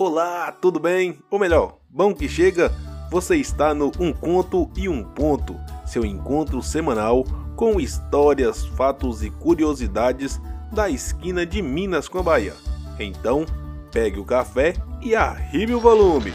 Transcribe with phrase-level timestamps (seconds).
[0.00, 1.18] Olá, tudo bem?
[1.28, 2.70] Ou melhor, bom que chega?
[3.10, 7.24] Você está no Um Conto e um Ponto, seu encontro semanal
[7.56, 10.40] com histórias, fatos e curiosidades
[10.72, 12.54] da esquina de Minas com a Bahia.
[13.00, 13.44] Então,
[13.90, 16.32] pegue o café e arribe o volume.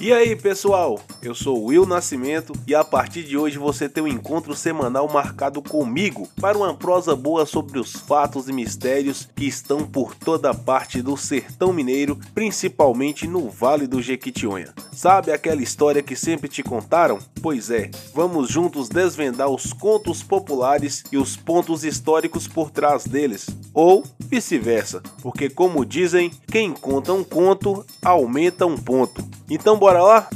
[0.00, 0.98] E aí, pessoal?
[1.26, 5.60] Eu sou Will Nascimento e a partir de hoje você tem um encontro semanal marcado
[5.60, 11.02] comigo para uma prosa boa sobre os fatos e mistérios que estão por toda parte
[11.02, 14.72] do sertão mineiro, principalmente no Vale do Jequitinhonha.
[14.92, 17.18] Sabe aquela história que sempre te contaram?
[17.42, 23.48] Pois é, vamos juntos desvendar os contos populares e os pontos históricos por trás deles.
[23.74, 29.24] Ou vice-versa, porque como dizem, quem conta um conto aumenta um ponto.
[29.50, 30.30] Então bora lá?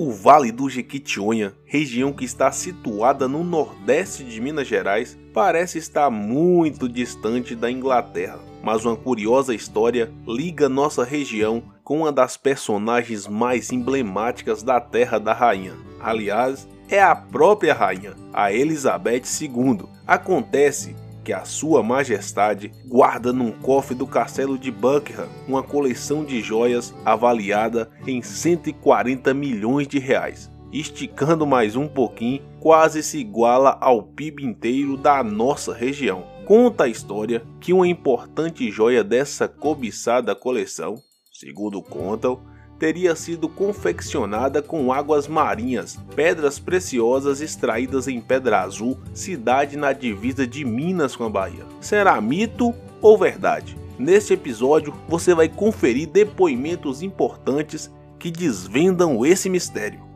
[0.00, 6.08] O Vale do Jequitinhonha, região que está situada no nordeste de Minas Gerais, parece estar
[6.08, 13.26] muito distante da Inglaterra, mas uma curiosa história liga nossa região com uma das personagens
[13.26, 15.74] mais emblemáticas da Terra da Rainha.
[15.98, 19.80] Aliás, é a própria rainha, a Elizabeth II.
[20.06, 20.94] Acontece
[21.28, 26.94] que a Sua Majestade guarda num cofre do castelo de Buckingham uma coleção de joias
[27.04, 30.50] avaliada em 140 milhões de reais.
[30.72, 36.24] Esticando mais um pouquinho, quase se iguala ao PIB inteiro da nossa região.
[36.46, 40.94] Conta a história que uma importante joia dessa cobiçada coleção,
[41.30, 42.40] segundo contam,
[42.78, 50.46] teria sido confeccionada com águas marinhas, pedras preciosas extraídas em Pedra Azul, cidade na divisa
[50.46, 51.64] de Minas com a Bahia.
[51.80, 53.76] Será mito ou verdade?
[53.98, 60.07] Neste episódio você vai conferir depoimentos importantes que desvendam esse mistério.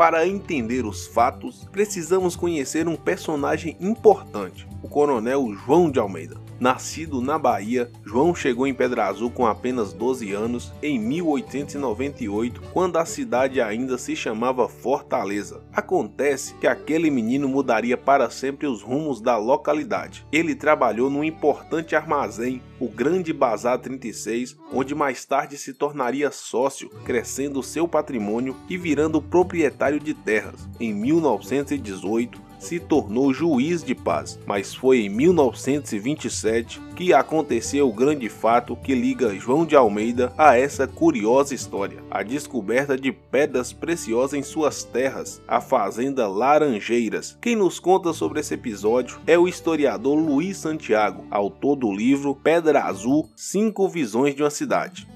[0.00, 6.40] Para entender os fatos, precisamos conhecer um personagem importante, o Coronel João de Almeida.
[6.60, 12.98] Nascido na Bahia, João chegou em Pedra Azul com apenas 12 anos em 1898, quando
[12.98, 15.62] a cidade ainda se chamava Fortaleza.
[15.72, 20.26] Acontece que aquele menino mudaria para sempre os rumos da localidade.
[20.30, 26.90] Ele trabalhou num importante armazém, o Grande Bazar 36, onde mais tarde se tornaria sócio,
[27.06, 30.68] crescendo seu patrimônio e virando proprietário de terras.
[30.78, 38.28] Em 1918, se tornou juiz de paz, mas foi em 1927 que aconteceu o grande
[38.28, 44.34] fato que liga João de Almeida a essa curiosa história: a descoberta de pedras preciosas
[44.34, 47.36] em suas terras, a fazenda Laranjeiras.
[47.40, 52.84] Quem nos conta sobre esse episódio é o historiador Luiz Santiago, autor do livro Pedra
[52.84, 55.08] Azul: Cinco Visões de uma Cidade.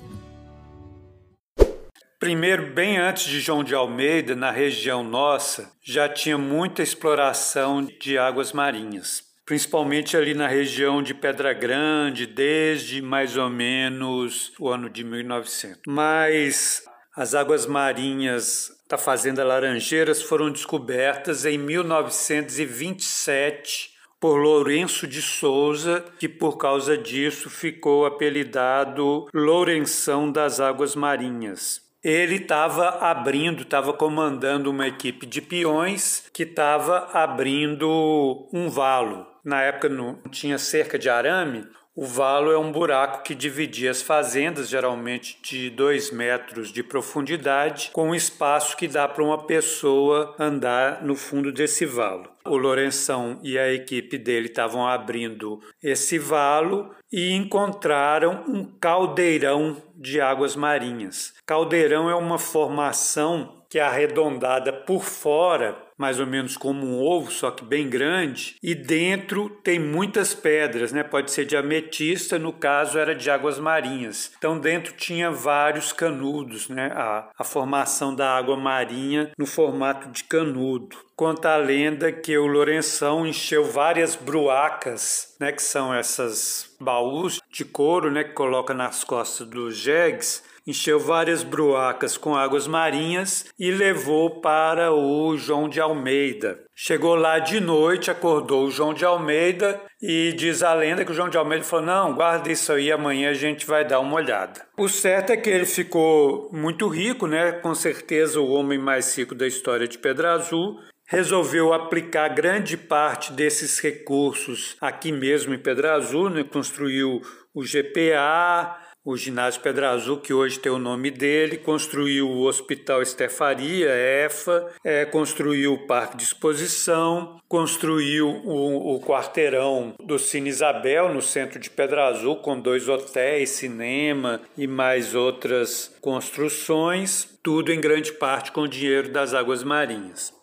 [2.25, 8.17] Primeiro, bem antes de João de Almeida, na região nossa, já tinha muita exploração de
[8.17, 14.89] águas marinhas, principalmente ali na região de Pedra Grande, desde mais ou menos o ano
[14.89, 15.83] de 1900.
[15.87, 16.83] Mas
[17.15, 26.31] as águas marinhas da Fazenda Laranjeiras foram descobertas em 1927 por Lourenço de Souza, que
[26.31, 34.87] por causa disso ficou apelidado Lourenção das Águas Marinhas ele estava abrindo, estava comandando uma
[34.87, 39.27] equipe de peões que estava abrindo um valo.
[39.43, 41.67] Na época não tinha cerca de arame,
[41.97, 47.91] o valo é um buraco que dividia as fazendas, geralmente de dois metros de profundidade,
[47.93, 52.34] com um espaço que dá para uma pessoa andar no fundo desse valo.
[52.47, 60.21] O Lourenção e a equipe dele estavam abrindo esse valo e encontraram um caldeirão de
[60.21, 61.33] águas marinhas.
[61.47, 67.29] Caldeirão é uma formação que é arredondada por fora, mais ou menos como um ovo,
[67.33, 71.03] só que bem grande, e dentro tem muitas pedras, né?
[71.03, 74.31] Pode ser de ametista, no caso era de águas marinhas.
[74.39, 76.93] Então dentro tinha vários canudos, né?
[76.95, 80.97] A, a formação da água marinha no formato de canudo.
[81.17, 85.51] Conta a lenda que o Lourenção encheu várias bruacas, né?
[85.51, 88.23] Que são essas baús de couro, né?
[88.23, 94.93] Que coloca nas costas dos jegues encheu várias bruacas com águas marinhas e levou para
[94.93, 96.61] o João de Almeida.
[96.75, 101.15] Chegou lá de noite, acordou o João de Almeida e diz a lenda que o
[101.15, 104.67] João de Almeida falou: Não, guarda isso aí, amanhã a gente vai dar uma olhada.
[104.77, 107.53] O certo é que ele ficou muito rico, né?
[107.53, 110.79] Com certeza o homem mais rico da história de Pedra Azul.
[111.07, 116.43] Resolveu aplicar grande parte desses recursos aqui mesmo em Pedra Azul, né?
[116.43, 117.21] construiu
[117.55, 123.03] o GPA, o ginásio Pedra Azul, que hoje tem o nome dele, construiu o Hospital
[123.03, 131.13] Estefaria, EFA, é, construiu o Parque de Exposição, construiu o, o quarteirão do Cine Isabel,
[131.13, 137.81] no centro de Pedra Azul, com dois hotéis, cinema e mais outras construções, tudo em
[137.81, 140.34] grande parte com dinheiro das águas marinhas.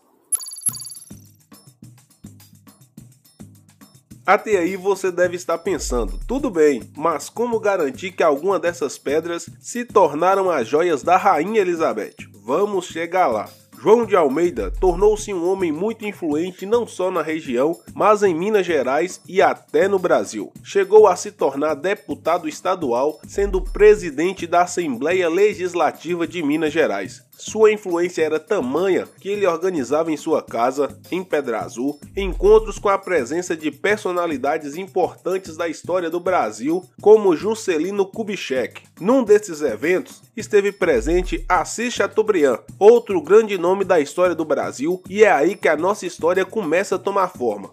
[4.25, 9.49] Até aí você deve estar pensando, tudo bem, mas como garantir que alguma dessas pedras
[9.59, 12.15] se tornaram as joias da Rainha Elizabeth?
[12.43, 13.49] Vamos chegar lá.
[13.81, 18.63] João de Almeida tornou-se um homem muito influente não só na região, mas em Minas
[18.63, 20.53] Gerais e até no Brasil.
[20.63, 27.23] Chegou a se tornar deputado estadual, sendo presidente da Assembleia Legislativa de Minas Gerais.
[27.43, 32.87] Sua influência era tamanha que ele organizava em sua casa, em Pedra Azul, encontros com
[32.87, 38.83] a presença de personalidades importantes da história do Brasil, como Juscelino Kubitschek.
[38.99, 45.23] Num desses eventos, esteve presente Assis Chateaubriand, outro grande nome da história do Brasil, e
[45.23, 47.71] é aí que a nossa história começa a tomar forma.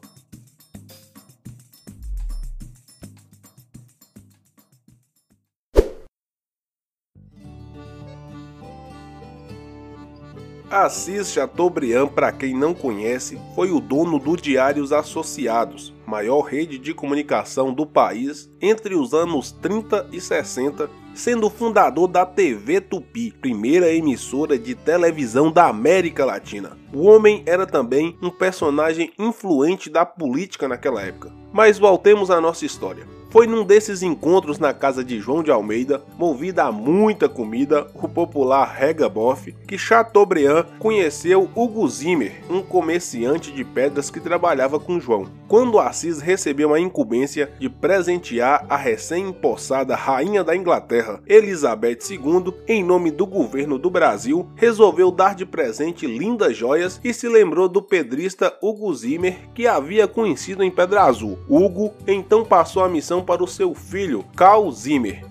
[10.71, 16.93] Assis Chateaubriand, para quem não conhece, foi o dono do Diários Associados, maior rede de
[16.93, 23.91] comunicação do país entre os anos 30 e 60, sendo fundador da TV Tupi, primeira
[23.91, 26.77] emissora de televisão da América Latina.
[26.93, 31.33] O homem era também um personagem influente da política naquela época.
[31.51, 33.18] Mas voltemos à nossa história.
[33.31, 38.09] Foi num desses encontros na casa de João de Almeida, movida a muita comida, o
[38.09, 44.99] popular Rega Boff, que Chateaubriand conheceu Hugo Zimmer, um comerciante de pedras que trabalhava com
[44.99, 45.27] João.
[45.47, 52.83] Quando Assis recebeu a incumbência de presentear a recém-empossada rainha da Inglaterra, Elizabeth II, em
[52.83, 57.83] nome do governo do Brasil, resolveu dar de presente lindas joias e se lembrou do
[57.83, 61.39] pedrista Hugo Zimmer, que havia conhecido em Pedra Azul.
[61.47, 65.25] Hugo então passou a missão para o seu filho, Carl Zimmer.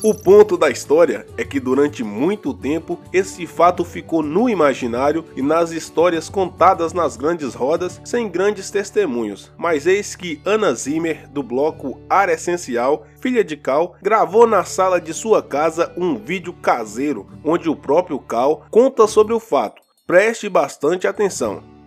[0.00, 5.42] O ponto da história é que durante muito tempo esse fato ficou no imaginário e
[5.42, 9.50] nas histórias contadas nas grandes rodas sem grandes testemunhos.
[9.58, 15.00] Mas eis que Ana Zimmer, do bloco Ar Essencial, filha de Cal, gravou na sala
[15.00, 19.82] de sua casa um vídeo caseiro onde o próprio Cal conta sobre o fato.
[20.06, 21.77] Preste bastante atenção.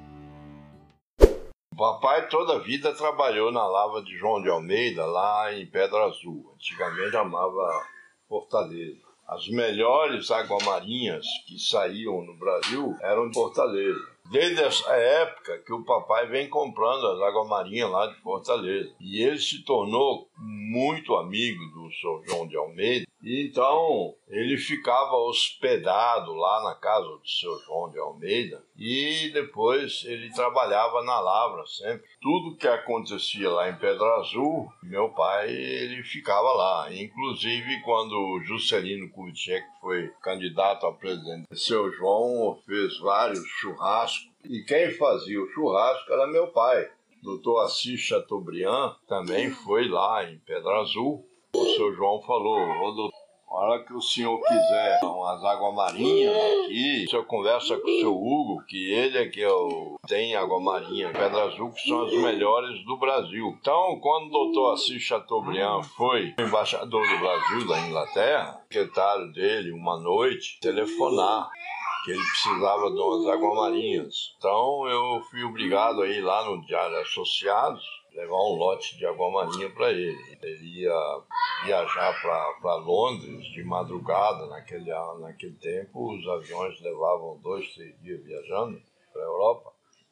[1.81, 6.53] Papai toda a vida trabalhou na lava de João de Almeida, lá em Pedra Azul.
[6.53, 7.87] Antigamente chamava
[8.29, 9.01] Fortaleza.
[9.27, 13.99] As melhores aguamarinhas que saíam no Brasil eram de Fortaleza.
[14.29, 18.93] Desde essa época que o papai vem comprando as aguamarinhas lá de Fortaleza.
[18.99, 26.33] E ele se tornou muito amigo do São João de Almeida então ele ficava hospedado
[26.33, 32.09] lá na casa do seu João de Almeida e depois ele trabalhava na lavra sempre.
[32.19, 36.87] Tudo que acontecia lá em Pedra Azul, meu pai ele ficava lá.
[36.91, 44.91] Inclusive quando Juscelino Kubitschek foi candidato a presidente, seu João fez vários churrascos e quem
[44.93, 46.89] fazia o churrasco era meu pai.
[47.21, 53.21] Doutor Assis Chateaubriand também foi lá em Pedra Azul o seu João falou, ô doutor,
[53.49, 57.99] a hora que o senhor quiser umas águas marinhas aqui, o senhor conversa com o
[57.99, 59.49] seu Hugo, que ele é que é
[60.07, 63.57] tem água marinha, Pedra Azul, que são as melhores do Brasil.
[63.59, 69.73] Então, quando o doutor Assis Chateaubriand foi embaixador do Brasil da Inglaterra, o secretário dele,
[69.73, 71.49] uma noite, telefonar
[72.03, 74.35] que ele precisava de umas águas marinhas.
[74.37, 79.31] Então eu fui obrigado a ir lá no Diário Associados levar um lote de água
[79.31, 80.37] marinha para ele.
[80.41, 81.21] Ele ia
[81.65, 88.81] viajar para Londres de madrugada, naquele, naquele tempo os aviões levavam dois, três dias viajando
[89.13, 89.71] para a Europa.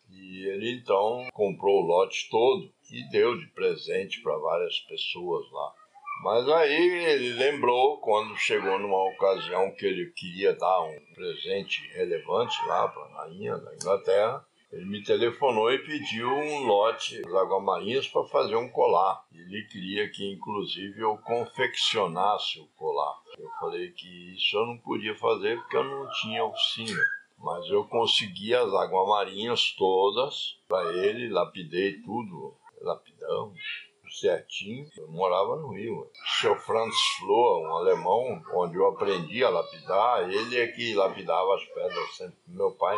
[0.10, 5.74] E ele então comprou o lote todo e deu de presente para várias pessoas lá.
[6.22, 12.58] Mas aí ele lembrou, quando chegou numa ocasião que ele queria dar um presente relevante
[12.68, 18.08] lá para a rainha da Inglaterra, ele me telefonou e pediu um lote das aguamarinhas
[18.08, 19.24] para fazer um colar.
[19.34, 23.16] Ele queria que, inclusive, eu confeccionasse o colar.
[23.38, 27.02] Eu falei que isso eu não podia fazer porque eu não tinha oficina.
[27.38, 33.88] Mas eu consegui as aguamarinhas todas para ele, lapidei tudo, lapidamos
[34.20, 34.90] certinho.
[34.98, 36.02] Eu morava no Rio.
[36.02, 41.56] O seu Franz Flohr, um alemão, onde eu aprendi a lapidar, ele é que lapidava
[41.56, 42.38] as pedras sempre.
[42.48, 42.98] Meu pai,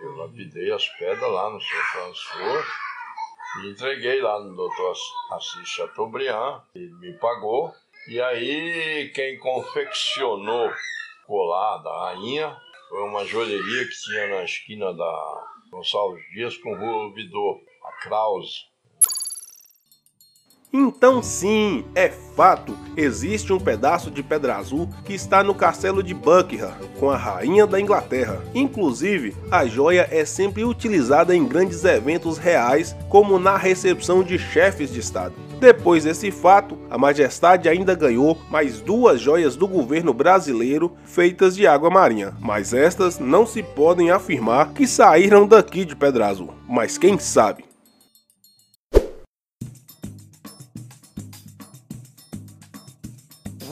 [0.00, 2.64] eu lapidei as pedras lá no seu Franz Flohr
[3.62, 4.94] e entreguei lá no doutor
[5.32, 6.62] Assis Chateaubriand.
[6.74, 7.72] Ele me pagou.
[8.08, 12.56] E aí, quem confeccionou o colar da rainha
[12.88, 18.66] foi uma joalheria que tinha na esquina da Gonçalves Dias com Rua Ouvidor, a Krause.
[20.72, 26.12] Então, sim, é fato, existe um pedaço de pedra azul que está no castelo de
[26.12, 28.42] Buckingham, com a rainha da Inglaterra.
[28.54, 34.92] Inclusive, a joia é sempre utilizada em grandes eventos reais, como na recepção de chefes
[34.92, 35.34] de estado.
[35.58, 41.66] Depois desse fato, a Majestade ainda ganhou mais duas joias do governo brasileiro feitas de
[41.66, 46.52] água marinha, mas estas não se podem afirmar que saíram daqui de Pedra Azul.
[46.68, 47.65] Mas quem sabe?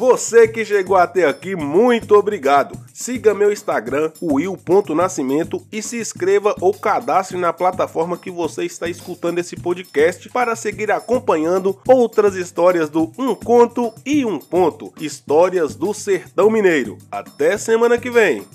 [0.06, 2.78] Você que chegou até aqui, muito obrigado.
[2.92, 9.38] Siga meu Instagram, will.nascimento e se inscreva ou cadastre na plataforma que você está escutando
[9.38, 15.94] esse podcast para seguir acompanhando outras histórias do Um Conto e Um Ponto, histórias do
[15.94, 16.98] Sertão Mineiro.
[17.10, 18.46] Até semana que vem.